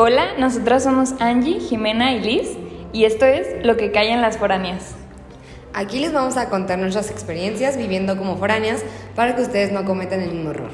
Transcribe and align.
Hola, 0.00 0.34
nosotras 0.38 0.84
somos 0.84 1.14
Angie, 1.18 1.58
Jimena 1.58 2.12
y 2.12 2.20
Liz 2.20 2.56
y 2.92 3.04
esto 3.04 3.24
es 3.24 3.66
Lo 3.66 3.76
que 3.76 3.90
cae 3.90 4.12
en 4.12 4.22
las 4.22 4.38
foráneas. 4.38 4.94
Aquí 5.74 5.98
les 5.98 6.12
vamos 6.12 6.36
a 6.36 6.48
contar 6.50 6.78
nuestras 6.78 7.10
experiencias 7.10 7.76
viviendo 7.76 8.16
como 8.16 8.36
foráneas 8.36 8.84
para 9.16 9.34
que 9.34 9.42
ustedes 9.42 9.72
no 9.72 9.84
cometan 9.84 10.20
el 10.20 10.30
mismo 10.30 10.50
error. 10.50 10.70